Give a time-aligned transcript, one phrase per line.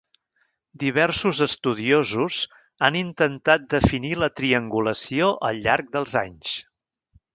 [0.83, 2.39] Diversos estudiosos
[2.87, 6.57] han intentat definir la triangulació al llarg dels anys.